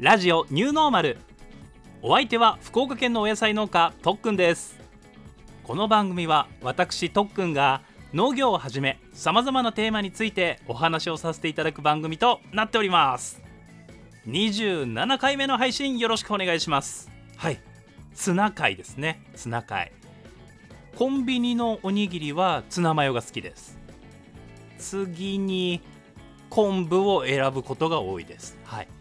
[0.00, 1.18] ラジオニューノーマル。
[2.02, 4.78] お相手は福岡県のお野菜農家とっくんです。
[5.64, 7.82] この番組は私とっくんが
[8.14, 13.42] 農業をはじめさまざまなテーマについてお話をさせていただく番組となっております。
[14.28, 17.10] 27回目の配信よろしくお願いします。
[17.36, 17.60] はい。
[18.14, 19.20] ツナ貝ですね。
[19.34, 19.90] ツナ貝。
[20.94, 23.76] コンビニのおにぎりはツナマヨが好きです。
[24.78, 25.80] 次に
[26.50, 28.56] 昆布を選ぶことが多いです。
[28.62, 28.88] はい。
[28.92, 28.97] あ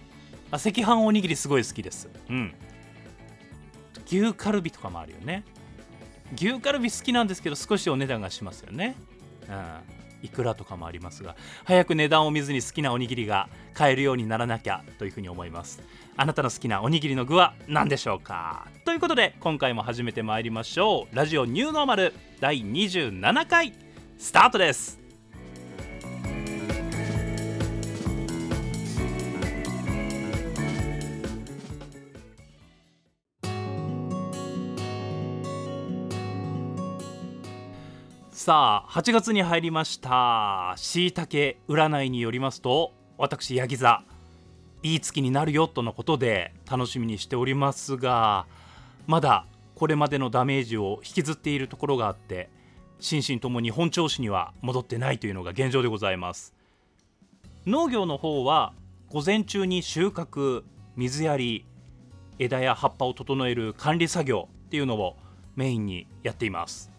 [0.52, 2.10] 赤飯おにぎりすごい好きです。
[2.30, 2.54] うん。
[4.06, 5.44] 牛カルビとかもあるよね。
[6.36, 8.96] 牛カルビ好きなんですけど少しお値段がしますよね。
[9.50, 9.98] うん。
[10.24, 11.36] いくらとかもありますが。
[11.64, 15.84] 早く値段を見ずに好きなおにぎりが買えるようにならなきゃというふうに思います。
[16.16, 18.68] あなたの好きなおにぎりの具は何でしょうか？
[18.84, 21.16] ということで今回も始めてまいりましょう。
[21.16, 23.74] ラジオニューノーマル第27回
[24.18, 25.00] スタートです
[38.48, 40.74] さあ8月に入りました。
[40.78, 44.04] しいたけ占いによりますと私ヤギ座
[44.84, 48.46] いい月になるよとのことで楽しみにしておりますが
[49.06, 49.46] まだ
[49.76, 52.50] これまでのダメージを引きずっているところがあって
[53.02, 56.56] 心身ともに本調子には戻ってないというのが現状でございます。
[57.66, 58.72] 農業の方は
[59.10, 60.64] 午前中に収穫
[60.96, 61.66] 水やり
[62.40, 65.18] 枝や葉っぱを整える管理作業っていうのを
[65.58, 66.96] メインにやっています。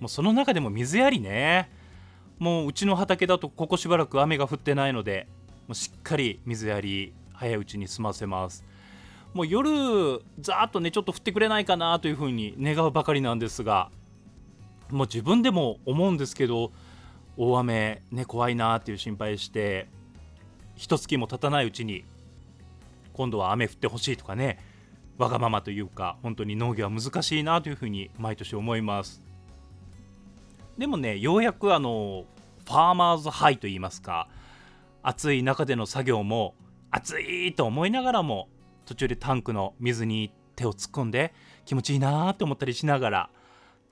[0.00, 1.70] もうその中でも水やりね。
[2.38, 5.26] もううちの畑だとここしばらく雨が降ってないので
[5.66, 8.64] もうしっかり水やり早いうちに済ませます。
[9.32, 9.70] もう夜
[10.40, 13.90] ざーっとねちょっと降ってくれないかなというふうに願うばかりなんですが
[14.90, 16.72] もう自分でも思うんですけど
[17.36, 19.88] 大雨ね怖いなっていう心配して
[20.74, 22.04] 一月も経たないうちに
[23.12, 24.58] 今度は雨降ってほしいとかね
[25.18, 29.25] わがままというか本当に農業は難しいなというふうに毎年思います。
[30.78, 32.24] でもねようやくあの
[32.64, 34.28] ファーマーズハイといいますか
[35.02, 36.54] 暑い中での作業も
[36.90, 38.48] 暑いと思いながらも
[38.84, 41.34] 途中でタンクの水に手を突っ込んで
[41.64, 43.30] 気持ちいいなと思ったりしながら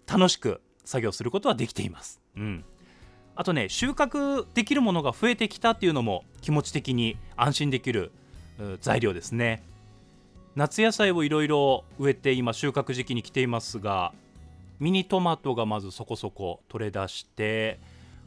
[0.07, 2.21] 楽しく作業することはできています。
[2.37, 2.65] うん
[3.37, 8.13] あとね収穫できるものが増えてきたっていうのも気持ち的に安心できる
[8.81, 9.65] 材料ですね
[10.55, 14.13] 夏野菜をいろいろ植えて今収穫時期に来ていますが
[14.79, 17.81] ミニトマトがまずそこそこ取れ出して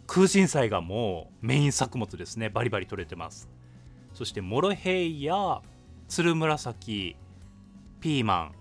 [0.06, 2.50] 空心菜がもうメイン作物ですね。
[2.50, 3.50] バリバリ取れてます。
[4.14, 5.62] そしてモロヘイや
[6.08, 7.16] つるむらさき
[8.00, 8.52] ピーマン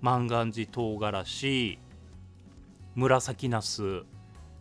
[0.00, 1.78] 万願寺唐辛子
[2.94, 4.02] 紫ナス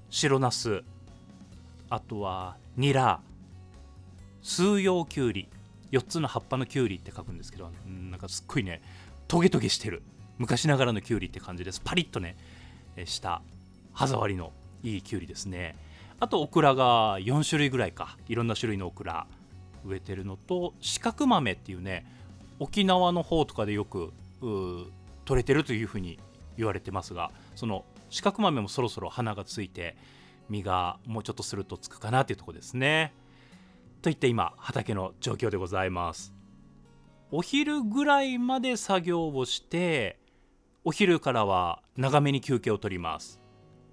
[0.10, 0.84] 白ナス
[1.90, 3.22] あとはニラ
[4.42, 5.50] 数葉きゅうり。
[5.90, 7.72] 4つの葉っぱのきゅうりって書くんですけど
[8.12, 8.82] なんかすっごいね
[9.30, 10.04] トゲトゲしてる。
[10.38, 12.38] 昔ながらのきゅうりって感じですパリッとね
[13.06, 13.42] した
[13.94, 14.52] 歯触りの
[14.84, 15.76] いいきゅうりですね
[16.20, 19.28] あとオクラが4種類ぐらいかいろんな種類のオクラ
[19.86, 22.06] 植えてるのと四角豆っていうね
[22.60, 24.12] 沖縄の方とかでよく
[25.26, 26.20] 取れてるというふうに
[26.58, 29.96] 言われてますがその四角豆もそろそろ花がついて
[30.50, 33.14] 実がもうちょっとするとつくかなっていうとこですね。
[34.02, 36.34] といった今畑の状況でございます。
[37.32, 40.18] お昼ぐらいまで作業をして
[40.88, 43.42] お昼からは長めに休憩を取ります。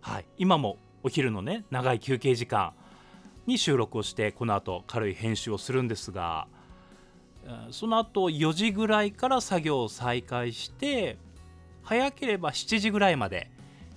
[0.00, 2.72] はい、今もお昼のね長い休憩時間
[3.48, 6.46] に収録をしてこの後軽い編集をするんですが
[7.72, 11.18] その後4時ぐらいから作業を再開して
[11.82, 13.50] 早ければ7時ぐらいまで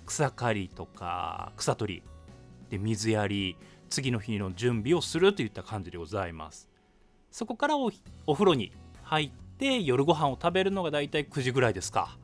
[0.08, 2.04] 草刈りとか草取り
[2.72, 3.58] で水やり
[3.92, 6.68] 次の日の準備をするといった感じでございます。
[7.30, 7.92] そこからお
[8.34, 8.72] 風呂に
[9.04, 12.18] 入って夜ご飯を食べるのがだいたい9時ぐらいですか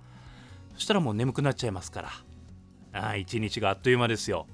[0.75, 2.09] そしたらもう眠くなっちゃいますから。
[2.93, 4.47] あ一日があっという間ですよ。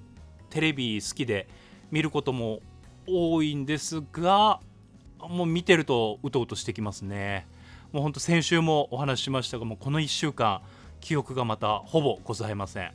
[0.49, 1.47] テレビ好きで
[1.91, 2.61] 見ることも
[3.07, 4.59] 多いんですが
[5.19, 7.47] もう見てるとうとうとしてきますね。
[7.91, 10.61] もうほんと先週もお話ししましたがもうこの1週間
[11.01, 12.91] 記憶がまたほぼございません。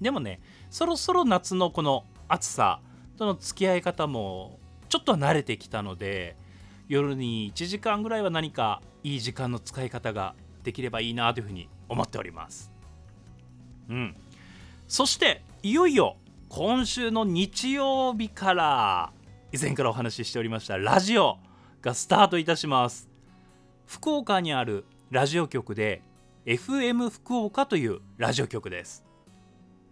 [0.00, 0.40] でもね
[0.70, 2.80] そろそろ夏のこの暑さ
[3.16, 6.36] との付き合い方もちょっとは慣れてきたので
[6.88, 12.70] 夜に1時間ぐらいは何かいい時間の使い方ができればいいなというふうに思っております。
[13.88, 14.14] うん。
[14.86, 16.16] そしていよいよ
[16.48, 19.12] 今週の日曜日から
[19.52, 21.38] 以前からお話ししておりましたラジオ
[21.82, 23.08] がスタートいたします。
[23.86, 26.02] 福岡にあるラジオ局で
[26.46, 29.08] FM 福岡というラジオ局です。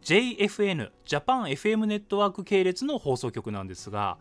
[0.06, 4.18] JFN ジャパン FM ネットワーク系列の放送局なんですが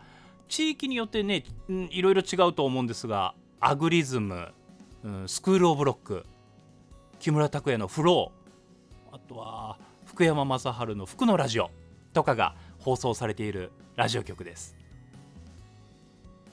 [0.48, 4.51] 地域によってねいろいろ違うと思うんですがアグリズム、
[5.04, 6.25] うん、スクール・オブ・ロック
[7.19, 11.71] 木村拓哉の「フロー」あとは福山雅治の「福のラジオ」
[12.13, 14.75] とかが放送されているラジオ局です。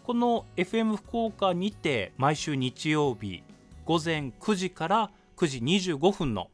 [0.05, 3.43] この FM 福岡にて毎週日曜日
[3.85, 5.59] 午前9時から9時
[5.93, 6.51] 25分の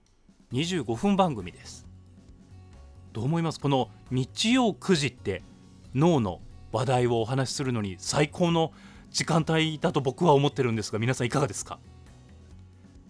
[0.53, 1.87] 25分番組です。
[3.13, 3.61] どう思います？
[3.61, 5.43] この日曜9時って
[5.95, 6.41] 脳の
[6.73, 8.73] 話題をお話しするのに最高の
[9.11, 11.79] 時間帯だと僕は思ってるんですが皆さんいかがですか？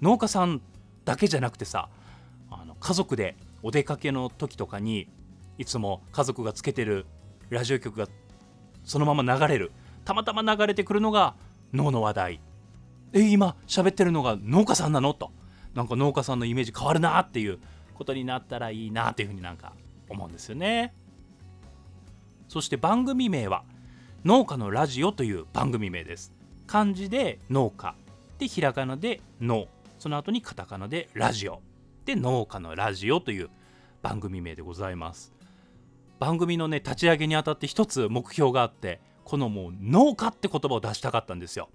[0.01, 0.63] 農家さん
[1.09, 1.89] だけじゃなくてさ
[2.51, 5.09] あの家族でお出かけの時とかに
[5.57, 7.07] いつも家族がつけてる
[7.49, 8.09] ラジオ局が
[8.85, 9.73] そのまま流れる。
[10.05, 11.35] たまたま流れてくるのが
[11.73, 12.41] 脳の話題。
[13.15, 15.15] え今喋ってるのが農家さんなの？
[15.15, 15.33] と。
[15.75, 17.59] なんか農家さんのイメージ変わるなっていう
[17.95, 19.73] ことになったらいいなっていうふうになんか
[20.11, 20.93] 思うんですよね。
[22.49, 23.65] そして番組名は
[24.27, 26.35] 農家のラジオという番組名です。
[26.67, 27.95] 漢字で農家。
[28.39, 29.69] でひらがなで農。
[29.99, 31.61] その後にカタカナでラジオ。
[32.05, 33.51] で農家のラジオという
[34.01, 35.33] 番組名でございます。
[36.19, 41.69] 番組のね立ち上げにあたって一つ目標があってこのもう農家って言葉を出したかったんですよ。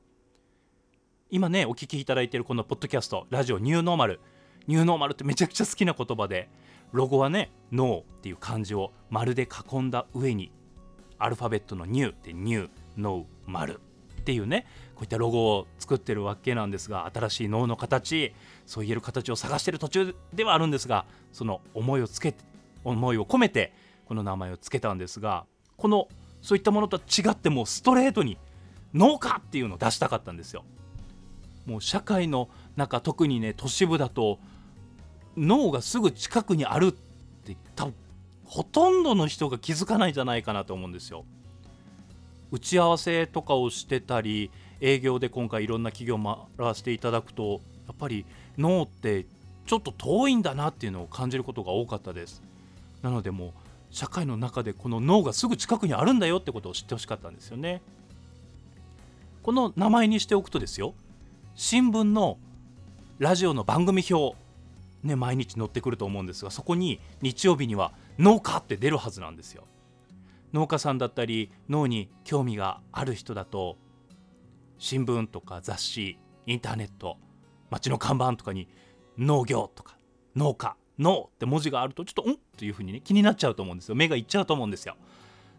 [1.29, 4.19] 今ねお聞きいただいているこのポッドキャストラジオニューノーマル。
[4.67, 6.49] ニューノーマルってめちゃくちゃ好きな言葉で
[6.93, 10.51] ロゴはね「ノー」っていう漢字を丸で囲んだ上に
[11.17, 13.81] アルファベットの「ニュー」って「ニュー」「ノー」「丸」
[14.21, 14.65] っていうね
[14.95, 18.33] こういったロゴを作ってるわけなんですが新しい脳の形
[18.65, 22.43] そう言える形を探してる途中ではあるんですがその思いをつけて
[22.83, 23.73] 思いを込めて
[24.05, 25.45] この名前を付けたんですが
[25.77, 26.07] この
[26.41, 28.37] そういったものとは違ってもうストレートに
[28.93, 30.65] 農家っていうのを出したかったんですよ。
[31.65, 34.39] もう社会の中特にね都市部だと
[35.37, 37.93] 脳がすぐ近くにあるって多分
[38.43, 41.25] ほとんどの人が気づかないんじゃないかなと思うんですよ。
[42.51, 44.51] 打ち合わせとかをしてたり
[44.83, 48.25] 営業で今回いろんな企業回らせていただくとやっぱり
[48.57, 49.25] 脳って
[49.65, 52.43] ちょっと遠いんだなっていうのを感じることが多かったです。
[53.01, 53.51] なのでもう
[53.91, 57.81] 社会の中でこの脳がすぐ近くにあるんだよってことを知ってほしかったんですよね。
[59.41, 60.93] この名前にしておくとですよ。
[61.55, 62.37] 新聞の
[63.19, 64.35] ラジオの番組表
[65.03, 69.63] ね毎日載ってくると思うんですがそこに日曜日には農家って出るはずなんですよ。
[70.51, 73.77] 農家さんだったり脳に興味がある人だと
[74.83, 77.17] 新聞とか雑誌インターネット
[77.71, 78.67] 街の看板とかに
[79.17, 79.97] 農業とか
[80.35, 83.95] 農家農って文字があるとちょっとんっていう風にね気になっちゃうと思うんですよ。
[83.95, 84.97] 目がいっちゃうと思うんですよ。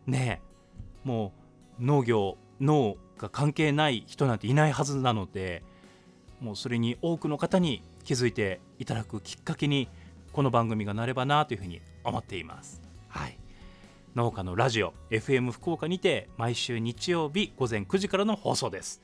[0.07, 1.33] ねえも
[1.81, 5.63] う農業農が関係ない人なんていないはずなので
[6.39, 9.89] もうそれに多くの方に気づいていただくきっかけに
[10.33, 12.83] この番組がなればなというふうに思っています。
[13.09, 13.39] はい。
[14.15, 19.03] 農家のラジオ FM 福岡にて毎週日曜日午前9時からの放送です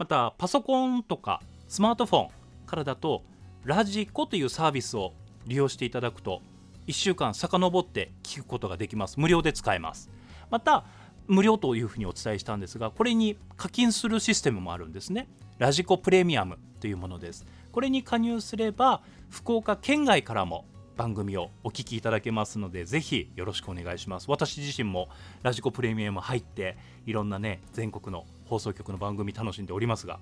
[0.00, 2.28] またパソコンとかスマートフォン
[2.66, 3.22] からだと
[3.64, 5.12] ラジコというサービスを
[5.46, 6.40] 利用していただくと
[6.86, 9.20] 1週間遡って聞くことができます。
[9.20, 10.08] 無料で使えます。
[10.48, 10.86] また
[11.28, 15.28] 無料というふうにお伝えしたんですがこれに課金するシステムもあるんですね。
[15.58, 17.44] ラジコプレミアムというものです。
[17.70, 20.64] これに加入すれば福岡県外からも
[20.96, 24.30] 番組をお聞きいただけますのでぜひよろしくお願いします。
[24.30, 25.10] 私自身も
[25.42, 30.18] ラジコプレミアム入っていろんなね全国の放送局の番組楽しんでおりますが、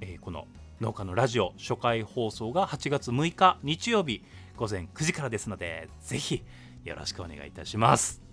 [0.00, 0.46] えー、この
[0.80, 4.22] 農家のラジオ初回放送が8月6日日曜日
[4.56, 6.44] 午前9時からですのでぜひ
[6.84, 8.31] よろしくお願いいたします。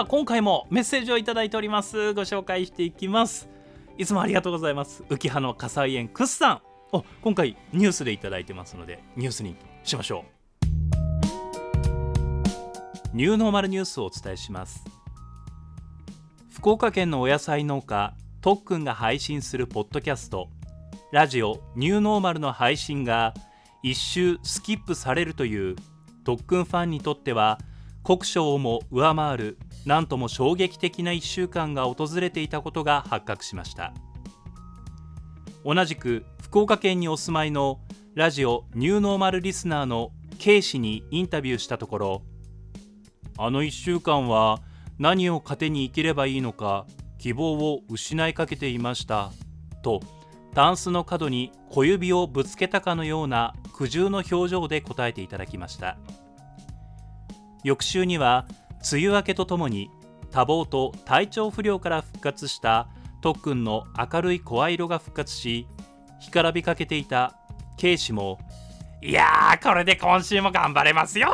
[0.00, 2.14] さあ今回もメッセージをいただいております。
[2.14, 3.50] ご紹介していきます。
[3.98, 5.02] いつもありがとうございます。
[5.10, 6.62] 浮葉の火災園クスさん。
[6.90, 10.24] お今回ニュースでいただいてますのでニュースにしましょ
[10.64, 10.66] う。
[13.12, 14.82] ニューノーマルニュースをお伝えします。
[16.50, 20.48] 福岡県のお野菜農家特訓が配信するポッドキャスト。
[21.12, 23.34] ラジオニューノーマルの配信が
[23.82, 25.76] 一周スキップされるという
[26.24, 27.58] 特訓ファンにとっては
[28.02, 33.92] 国章をも上回る何とも衝撃的な1週間が訪れていたことが発覚しました。
[35.64, 37.80] 同じく福岡県にお住まいの
[38.14, 42.22] ラジオニューノーマルリスナーの K 氏にインタビューしたところ
[43.36, 44.60] あの1週間は
[44.98, 46.86] 何を糧に生きればいいのか
[47.18, 49.32] 希望を失いかけていました
[49.82, 50.00] と
[50.54, 55.96] タンスの角に小指をぶつけたかのような苦渋の表情で答えていただきました。
[57.64, 58.46] 翌週には
[58.92, 59.90] 梅雨明けとともに
[60.30, 62.88] 多忙と体調不良から復活した
[63.20, 65.66] 特訓の明るい声色が復活し
[66.20, 67.36] 干からびかけていた
[67.76, 68.38] 警視も
[69.02, 71.30] いやーこれで今週も頑張れますよ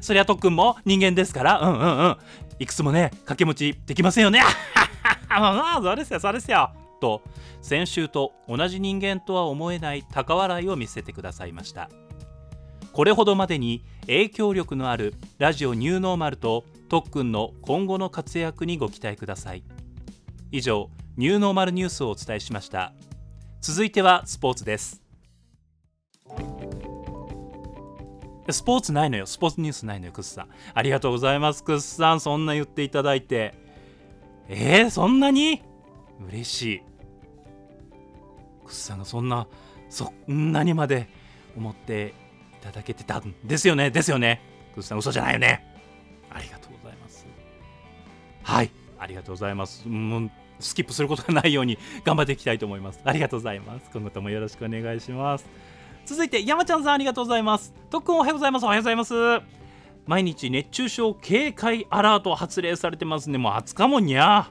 [0.00, 1.60] そりゃ特訓も人間ですから。
[1.60, 2.16] うんうんうん。
[2.58, 4.40] いくつもね掛け持ちできませんよね。
[5.28, 6.70] ああそうですよそうですよ。
[7.00, 7.22] と
[7.60, 11.90] 先週と同じ人間とは思えない高笑いを見せてくださいました。
[12.94, 19.64] これほどまでに影響力のあるラジオニューノーマルと特訓の今後の活躍にご期待ください。
[20.52, 22.92] 以上ニューノーマルニュースをお伝えしました。
[23.60, 25.02] 続いてはスポーツです。
[28.48, 29.26] スポーツないのよ。
[29.26, 30.48] スポーツニュースないのよクッさん。
[30.72, 32.20] ありがとうございますクッさん。
[32.20, 33.56] そんな言っていただいて。
[34.48, 35.62] えー、そんなに？
[36.28, 36.82] 嬉しい。
[38.64, 39.48] クッさんがそんな
[39.88, 41.08] そんなにまで
[41.56, 42.14] 思って
[42.64, 43.90] ただけてたんですよね。
[43.90, 44.40] ですよね。
[44.74, 45.62] クッさん嘘じゃないよね。
[46.30, 47.26] ありがとうございます。
[48.42, 48.70] はい。
[48.98, 49.86] ありがとうございます。
[49.86, 50.30] もう
[50.60, 53.00] スキップすることがないように頑張っていきたいと思います。
[53.04, 53.90] ありがとうございます。
[53.92, 55.46] 今後ともよろしくお願いします。
[56.06, 57.74] 続いて山ちゃんさんありがとうございます。
[57.90, 58.64] 特訓おはようございます。
[58.64, 59.14] おはようございます。
[60.06, 63.36] 毎日熱中症警戒アラート発令されてますね。
[63.36, 64.38] もう暑かもんにゃ。
[64.38, 64.48] あ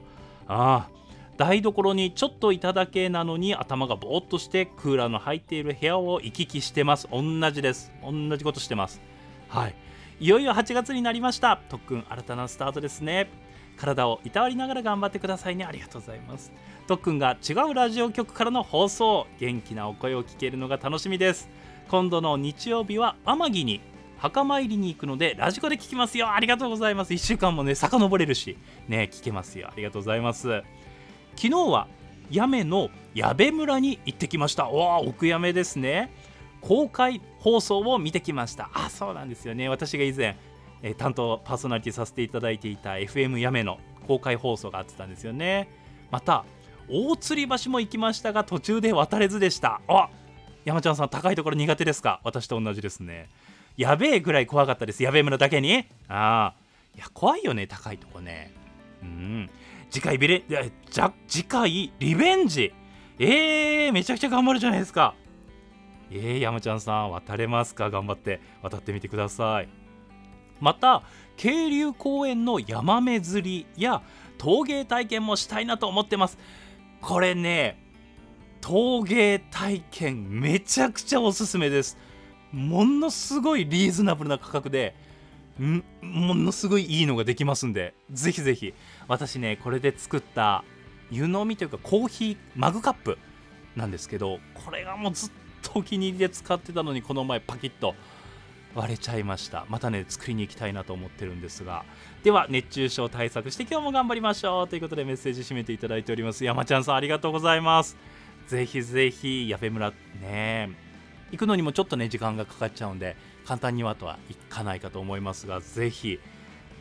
[0.47, 0.89] あ
[1.37, 7.07] 台所にちょっといただけなのに頭がぼーっとしてクーラーの入っている部屋を行き来してます。
[7.11, 7.91] 同じです。
[8.03, 9.01] 同じことしてます。
[9.49, 9.75] はい。
[10.19, 11.59] いよいよ8月になりました。
[11.69, 13.29] 特訓新たなスタートですね。
[13.77, 15.65] 体をいたわりながら頑張ってくださいね。
[15.65, 16.51] ありがとうございます。
[16.87, 19.25] 特訓が違うラジオ局からの放送。
[19.39, 21.49] 元気なお声を聞けるのが楽しみです。
[21.89, 23.81] 今度の日曜日は天城に
[24.17, 26.31] 墓参りに行くのでラジコで聞きますよ。
[26.31, 27.13] ありがとうございます。
[27.13, 28.57] 1週間もね遡れるし。
[28.87, 29.67] ね聞けますよ。
[29.69, 30.61] ありがとうございます
[31.35, 31.87] 昨日は
[32.31, 34.69] 八女の矢部村に行ってきました。
[34.69, 36.11] おお奥八女ですね。
[36.61, 38.69] 公開放送を見てきました。
[38.73, 39.69] あそうなんですよね。
[39.69, 40.37] 私が以前
[40.81, 45.69] え担当パーソナリティさせていただいていた FM やめの公開放送があってたんですよね。
[46.11, 46.45] また
[46.89, 49.81] 大吊橋も行きましたが途中で渡れずでした。
[49.87, 50.09] あ
[50.65, 52.21] 山ちゃんさん高いところ苦手ですか？
[52.23, 53.29] 私と同じですね。
[53.75, 55.03] やべえぐらい怖かったです。
[55.03, 55.85] やべえ村だけに。
[56.07, 56.55] ああ
[56.95, 58.53] いや怖いよね高いとこね。
[59.03, 59.49] うん。
[59.89, 60.43] 次回ビレ
[60.89, 62.73] じゃ次回リベンジ。
[63.19, 65.13] えー、めちゃくちゃ頑張るじゃないですか。
[66.09, 67.89] えー、山ちゃんさん渡れますか？
[67.89, 69.69] 頑張って渡ってみてください。
[70.59, 71.03] また
[71.37, 74.01] 渓流公園のヤマメ釣りや
[74.37, 76.37] 陶芸体験もしたいなと思ってます。
[77.01, 77.79] これね
[78.61, 81.97] 陶芸体験めちゃくちゃおすすめです。
[82.51, 84.95] ものすごいリーズナブルな価格で
[85.61, 88.73] んものすごいいいのができますんでぜひぜひ
[89.07, 90.63] 私ねこれで作った
[91.11, 93.17] 湯飲みというかコーヒーマグカップ
[93.75, 95.31] なんですけどこれがもうずっ
[95.61, 97.95] とお気に入りで使ってたのにこの前パキッと
[98.75, 99.65] 割れちゃいました。
[99.69, 101.85] またね作りに行きたいなと思ってるんですが。
[102.23, 104.67] では熱中症対策して今日も頑張りましょう。
[104.67, 106.43] ということでメッセージ締めていただいております。
[106.43, 107.95] 山ちゃんさんありがとうございます。
[108.47, 110.71] ぜひぜひ矢部村ね
[111.33, 116.19] 行くのにもちょっとね時間がかかっちゃうんで簡単にはとはいかないかと思いますがぜひ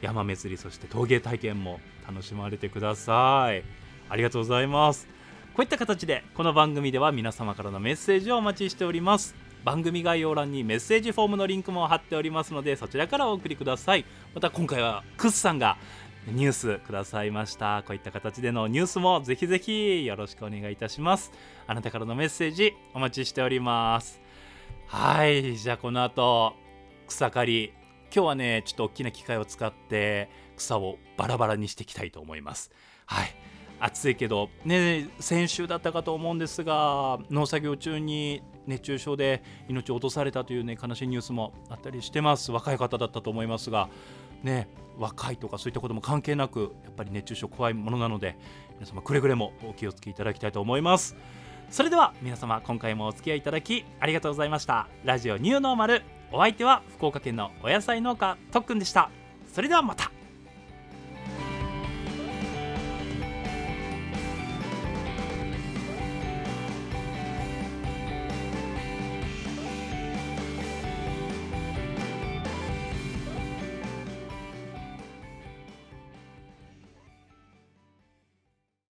[0.02, 3.64] 山祭りそして陶芸体験も楽しまれてください。
[4.10, 5.08] ありがとうございます。
[5.54, 9.34] こういった形でこの番組では皆様からのメッセージをお待ちしております。
[9.64, 14.04] 番組概要欄にメッセージフォームのリンクも貼っておりますのでそちらからお送りください。
[14.34, 15.78] また今回はクスさんが
[16.26, 17.82] ニュースくださいました。
[17.86, 21.32] こういった形でのニュースもぜひぜひよろしくお願いいたします。
[21.66, 24.21] あなたからのメッセージお待ちしております。
[24.92, 25.56] はい。
[25.56, 26.52] じゃあこの後
[27.08, 27.72] 草刈り。
[28.14, 32.70] 今日はねちょっと大きな機械を使って草をバラバラにしていきたいと思います。
[33.06, 33.34] はい。
[33.80, 42.52] 暑いけどね先週だったかと思うんですが農作業中に熱中症で命を落とされたというね悲しいニュースもあったりしてます。
[42.52, 43.88] 若い方だったと思いますが
[44.42, 44.68] ね
[44.98, 48.36] 若いとかそういったことも関係なくやっぱり熱中症怖いものなので
[48.74, 51.16] 皆様くれぐれもお気をつけいただきたいと思います。
[51.72, 54.88] それでは皆様今回もお付き合いいただきありがとうございました。
[55.04, 56.02] ラジオニューノーマル。
[56.30, 59.10] お相手は福岡県のお野菜農家とっくんでした。
[59.54, 60.12] それではまた。